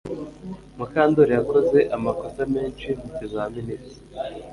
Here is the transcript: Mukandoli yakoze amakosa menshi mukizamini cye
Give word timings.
Mukandoli 0.77 1.31
yakoze 1.39 1.79
amakosa 1.95 2.41
menshi 2.53 2.87
mukizamini 2.99 3.73
cye 3.85 3.95